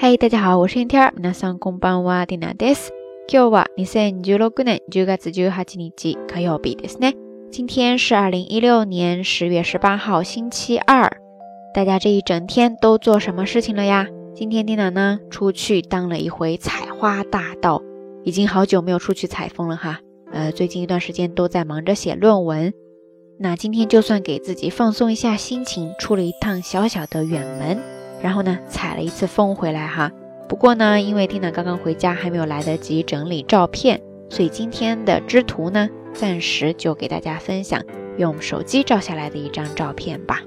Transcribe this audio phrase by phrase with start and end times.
[0.00, 1.12] 嗨，大家好，我是天天。
[1.16, 2.92] 皆さんこんばんは、ディナです。
[3.28, 7.14] 今日は二千十六年十月十八日火曜日ですね。
[7.50, 11.10] 今天是二零一六年十月十八号，星期二。
[11.74, 14.06] 大家这一整天都做什么事情了呀？
[14.34, 17.82] 今天蒂娜呢，出去当了一回采花大盗，
[18.24, 20.00] 已经好久没有出去采风了哈。
[20.30, 22.74] 呃，最近一段时间都在忙着写论文。
[23.38, 27.78] 那今天就算给自己放松一下心情，出了一趟小小的远门，
[28.21, 30.11] 然后呢，采了一次风回来哈。
[30.47, 37.81] 不过呢，因为蒂娜刚刚回家，还没有来得及整理照片，所以今天的之图呢，暂时就给大家分享
[38.17, 40.41] 用手机照下来的一张照片吧。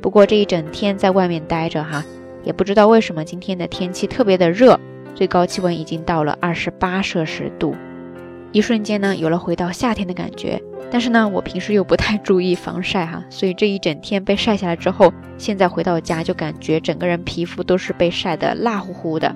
[0.00, 2.04] 不过这一整天在外面待着哈，
[2.42, 4.80] 也不知道为什么今天的天气特别的热，
[5.14, 7.74] 最高气温已经到了二十八摄氏度，
[8.52, 10.60] 一瞬间呢有了回到夏天的感觉。
[10.90, 19.34] 但是呢，我平时又不太注意防晒哈，所以这一整天被晒下来之后，现在回到家就感觉整个人皮肤都是被晒得辣乎乎的。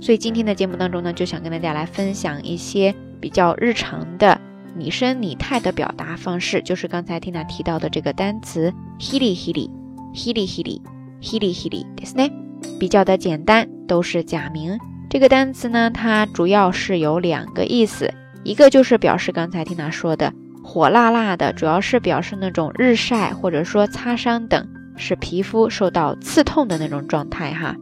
[0.00, 4.40] 所以今天的节目当中呢，就想跟大家来分享一些比较日常的。
[4.76, 9.70] 拟声拟态的表达方式，就是刚才 Tina 提到的这个单词 hili hili
[10.12, 10.80] hili hili
[11.22, 12.32] hili hili，对不对？
[12.80, 14.76] 比较的简单，都是假名。
[15.13, 20.33] 这个单词呢，它主要是有两个意思，一个就是表示刚才 Tina 说的
[20.63, 27.75] 火辣辣的，主要是表示那种日晒或者说擦伤等，使皮肤受到刺痛的那种状态哈。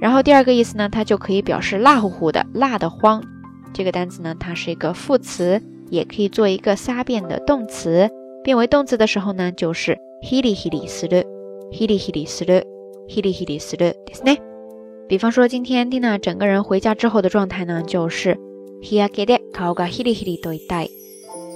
[0.00, 3.22] 然后第二个意思呢，它就可以表示辣乎乎的，辣得慌。
[3.72, 5.62] 这个单词呢，它是一个副词。
[5.90, 8.08] 也可以做一个撒变的动词，
[8.42, 11.22] 变为动词的时候呢，就是 hili hili する，
[11.70, 12.64] hili hili する，
[13.10, 14.45] hili hili する，ですね。
[15.08, 18.38] 比方说今天蒂娜整个人回家之后的状态呢，就是
[18.80, 20.90] 日焼けで顔がヒリヒリと痛い，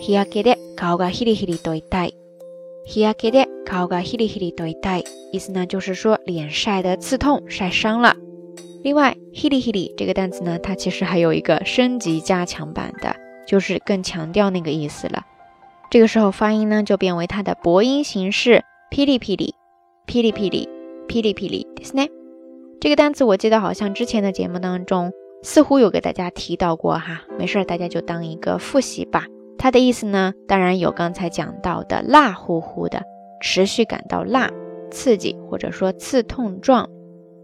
[0.01, 2.13] 日焼けで顔がヒリヒリと痛い，
[2.87, 8.15] 日焼けで顔がヒリヒリと痛い，意思呢就是说脸晒得刺痛，晒伤了。
[8.83, 13.17] 另外，hili hili 这个单词呢，它其实还有一个升级加强版的。
[13.47, 15.25] 就是更强调那个意思了。
[15.89, 19.55] 这个时候发音呢，就变为它的播音形式，霹雳霹雳，
[20.05, 20.69] 霹雳霹雳，
[21.07, 22.11] 霹雳霹雳，对不对？
[22.82, 25.12] 这个单词我记得好像之前的节目当中
[25.44, 29.28] 似乎有给大家提到过哈，没事，大家就当一个复习吧。
[29.60, 33.04] 它的意思呢，当然有刚才讲到的辣乎乎的，
[33.40, 34.50] 持续感到辣、
[34.90, 36.90] 刺激或者说刺痛状。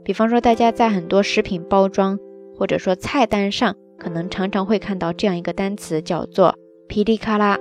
[0.03, 2.17] 比方说，大家在很多食品包装
[2.57, 3.75] 或者说菜单上。
[3.99, 6.53] 可能常常会看到这样一个单词，叫做
[6.87, 7.57] 噼里卡拉，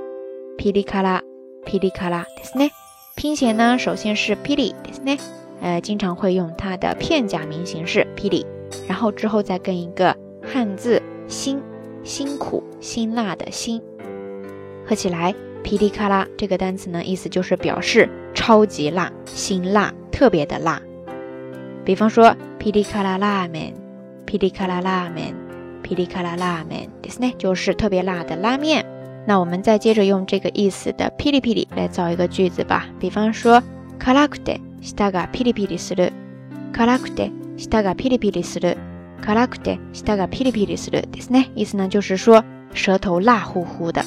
[0.58, 1.22] 噼里卡拉，
[1.64, 2.70] 噼里卡拉，对不对？
[3.16, 5.16] 拼写呢，首先是霹雳，对不对？
[5.61, 8.45] 呃，经常会用它的片假名形式霹雳，
[8.87, 11.61] 然后之后再跟一个汉字辛，
[12.03, 13.81] 辛苦辛辣的辛，
[14.85, 20.81] 合起来噼里卡拉这个单词呢，意思就是表示超级辣，辛辣，特别的辣。
[21.85, 23.73] 比方说噼里卡拉拉面，
[24.25, 25.35] 噼里卡拉拉面。
[25.83, 28.85] 噼里卡啦拉面，ですね，就是特别辣的拉面。
[29.25, 32.85] 那我们再接着用这个意思的噼里噼里来造一个句子吧。
[32.97, 33.61] 比方说，
[33.99, 36.13] 辛くて 舌がピリピリする。
[36.73, 38.77] 辛くて舌がピリピリする。
[39.21, 41.51] 辛くて舌がピリピリする，ですね。
[41.55, 44.03] 意思呢就是说舌头辣乎乎的。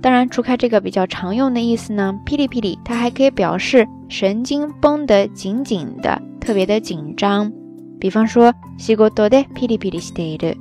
[0.00, 7.52] 当然，除开这个比较常用的意思呢，噼里噼里它还可以表示神经绷得紧紧的，特别的紧张。
[7.98, 10.56] 比方说，仕事でピリピリしている。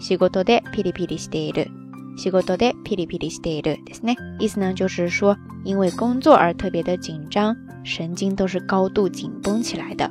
[0.00, 1.68] 仕事でピリピリしている。
[2.16, 4.16] 仕事でピリピリしているですね。
[4.38, 10.10] 意思呢就是说，因为工作而特别的紧张，神经都是高度紧绷起来的。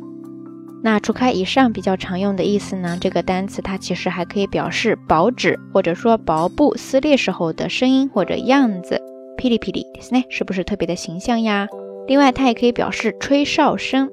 [0.83, 9.01] 那除开以上比较常用的意思呢，这个单词它其实还可以表示薄纸或者说薄布撕裂时候的声音或者样子。
[9.35, 11.67] 噼里噼里ですね，是不是特别的形象呀？
[12.07, 14.11] 另外，它也可以表示吹哨声。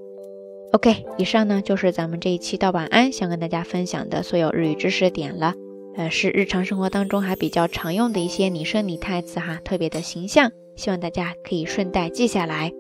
[0.73, 5.53] OK，以上呢就是咱们这一期到晚安想跟大家分享的所有日语知识点了。
[5.98, 12.72] 呃，是日常生活当中还比较常用的一些拟声拟态词哈，特别的形象，希望大家可以顺带记下来。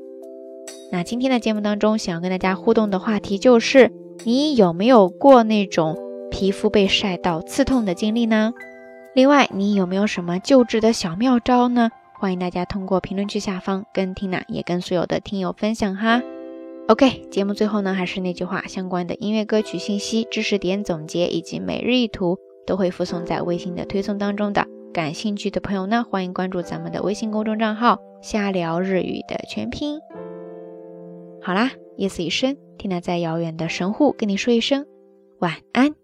[0.92, 3.92] 那今天的节目当中，想要跟大家互动的话题就是，
[4.24, 5.98] 你有没有过那种
[6.30, 8.54] 皮肤被晒到刺痛的经历呢？
[9.16, 11.90] 另外，你有没有什么救治的小妙招呢？
[12.20, 16.22] 欢迎大家通过评论区下方跟 Tina 也跟所有的听友分享哈。
[16.88, 22.38] OK，节目最后呢，还是那句话，相关的音乐歌曲信息、知识点总结以及每日一图。
[22.67, 30.01] 都会附送在微信的推送当中的，感兴趣的朋友呢，欢迎关注咱们的微信公众账号“瞎聊日语”的全拼。
[31.41, 34.87] 好啦，夜色已深，听娜在遥远的神户跟你说一声
[35.41, 35.95] 晚安。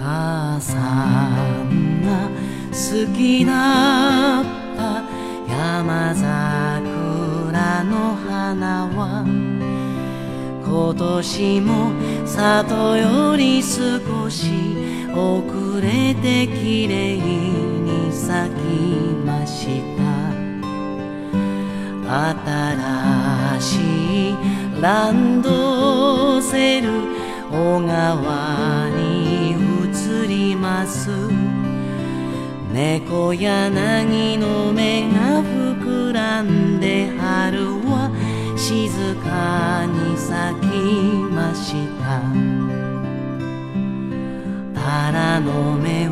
[0.00, 1.33] 母さんが
[2.85, 3.51] 好きだ
[4.41, 4.43] っ
[4.77, 5.01] た。
[5.49, 9.25] 山桜の花は
[10.63, 11.91] 今年も
[12.27, 14.51] 里より少し
[15.15, 18.57] 遅れてきれいに咲き
[19.25, 20.05] ました。
[22.37, 24.35] 新しい
[24.79, 26.89] ランドセル
[27.51, 31.09] 小川に移ります。
[32.75, 38.11] 猫柳の目が膨らんで春は
[38.57, 40.65] 静かに咲き
[41.33, 42.19] ました。
[44.77, 46.11] タラの芽を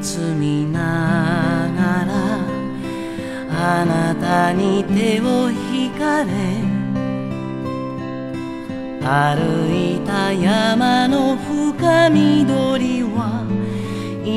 [0.00, 2.14] 摘みながら
[3.50, 6.30] あなたに手を引かれ
[9.02, 13.57] 歩いた山の深緑は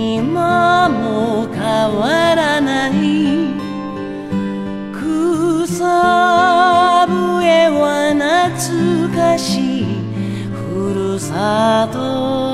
[0.03, 1.61] 今も変
[1.95, 2.91] わらない。
[4.91, 5.85] 草
[7.05, 9.85] 笛は懐かしい。
[10.51, 12.50] ふるさと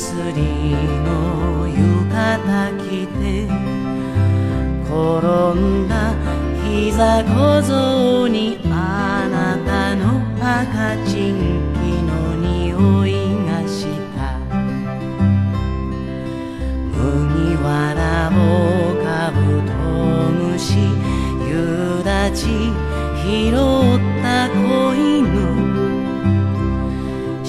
[0.00, 0.40] いかすり
[1.04, 1.76] の浴
[2.08, 2.16] 衣
[2.78, 3.44] 着て
[4.86, 4.88] 転
[5.58, 5.92] んだ
[6.64, 11.34] 膝小僧にあなたの赤ちん
[11.74, 13.08] きの匂い
[13.44, 13.84] がし
[14.16, 14.18] た。
[16.96, 18.00] 麦わら
[18.32, 18.38] を
[19.04, 19.38] かぶ
[19.68, 19.70] と
[20.32, 20.78] 虫
[21.46, 21.50] 夕
[22.02, 22.48] 立
[23.22, 23.69] 拾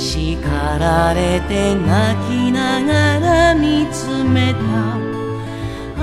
[0.02, 0.36] 叱
[0.80, 4.60] られて泣きながら見つめた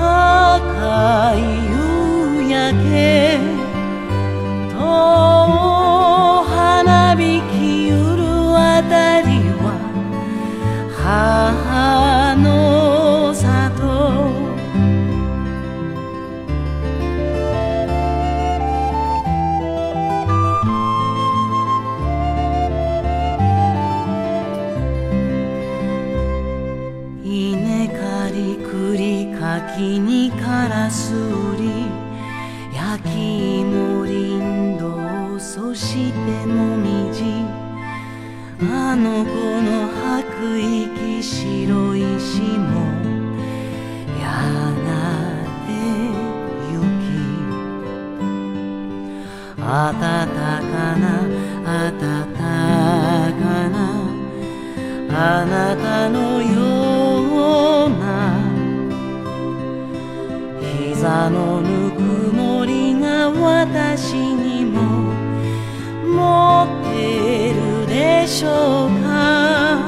[0.01, 3.39] 赤い夕焼け。
[4.73, 5.68] と
[29.59, 31.87] 栗かきにカラス売り
[32.73, 37.25] 焼き芋りんどそしてもみじ。
[38.61, 39.31] あの子
[39.63, 42.39] の吐く息白い霜
[44.21, 44.25] や
[44.85, 44.89] が
[45.67, 45.69] て
[46.73, 46.77] 雪。
[49.61, 51.05] あたたかな
[51.65, 53.77] あたたかな
[55.11, 56.68] あなたのよ
[60.99, 62.01] 膝のぬく
[62.35, 64.81] もりが私にも
[66.05, 69.79] 持ってるでしょうか？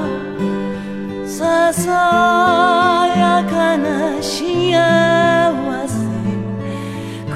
[1.27, 4.71] ささやかな幸
[5.85, 5.97] せ
[7.27, 7.33] 来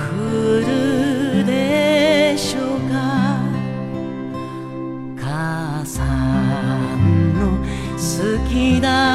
[0.66, 2.96] るでしょうか？
[5.20, 6.02] 母さ
[6.96, 7.58] んの
[7.98, 9.15] 好きだ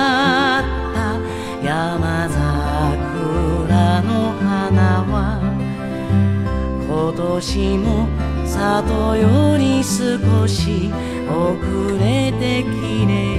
[7.41, 8.07] しも
[8.45, 10.91] 里より少し
[11.29, 13.30] 遅れてきれい